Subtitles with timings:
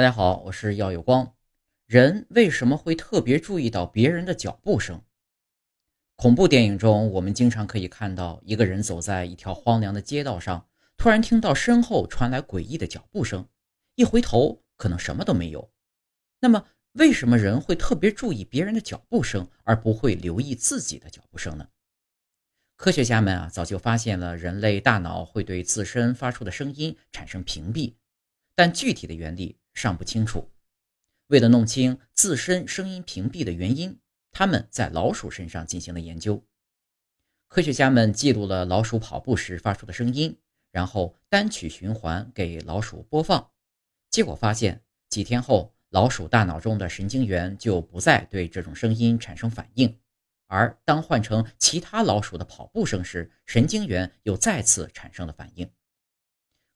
[0.00, 1.34] 大家好，我是耀有光。
[1.84, 5.02] 人为什么会特别注意到别人的脚步声？
[6.16, 10.66] 恐怖电影中，我们经常可以看到一个人走在一条荒凉的街道上，
[10.96, 13.46] 突然听到身后传来诡异的脚步声，
[13.94, 15.70] 一回头可能什么都没有。
[16.40, 21.68] 那么，为什么人会特别注意别人的脚步声，而不会留意自己的脚步声呢？
[22.76, 27.96] 科学家们啊，早就发现了人类大脑会对自身发出的声音产生屏蔽，
[28.54, 29.59] 但具体的原理。
[29.74, 30.50] 尚不清楚。
[31.28, 34.00] 为了弄清自身声音屏蔽的原因，
[34.32, 36.44] 他们在老鼠身上进行了研究。
[37.46, 40.38] 科学家们记录了老鼠跑步时发出的声音，
[40.70, 43.50] 然后单曲循环给老鼠播放。
[44.08, 49.98] 结果发现，几天后，老鼠大脑中的神经元就不再对这种声音产生反应，
[50.46, 55.70] 而当换成其他老鼠的跑步声时，神经元又再次产生了反应。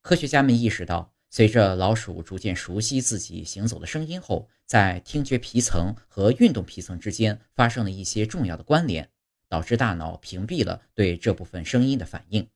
[0.00, 1.13] 科学家们意识到。
[1.36, 9.10] 随着老鼠逐渐熟悉自己行走的声音后，在听觉皮层和运动皮层之间发生了一些重要的关联，
[9.48, 12.48] 导致大脑屏蔽了对这部分声音的反应。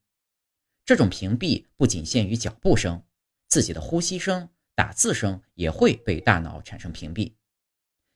[0.84, 3.02] 这种屏蔽不仅限于脚步声，
[3.48, 7.32] 自己的呼吸声、打字声也会被大脑产生屏蔽。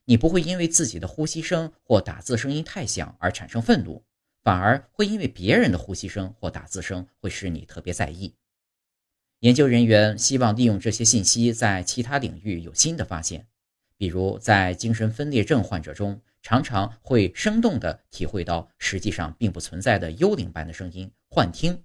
[0.05, 4.01] 你不会因为自己的呼吸声或打字声音太响而产生愤怒，
[4.41, 8.33] 反而会因为别人的呼吸声或打字声会使你特别在意。
[9.43, 13.45] 研究人员希望利用这些信息在其他领域有新的发现，
[13.97, 21.83] 比如在精神分裂症患者中，常常会生动地体会到实际上并不存在的幽灵般的声音幻听。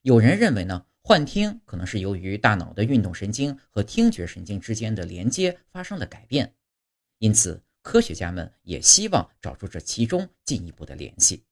[0.00, 6.54] 有人认为呢，幻听可能是由于大脑的运动神经和听觉神经之间的连接发生了改变，
[7.18, 11.44] 因此科学家们也希望找出这其中进一步的联系。